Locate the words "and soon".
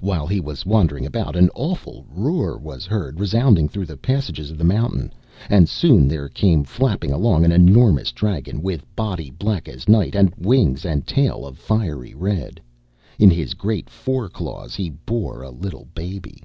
5.50-6.08